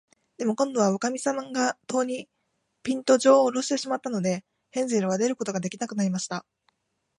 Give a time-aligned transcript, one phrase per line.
[0.39, 2.27] でも、こんどは、おかみさんが戸に、
[2.81, 6.43] ぴんと、じょうをおろしてしまったので、ヘンゼルは出ることができなくなりました。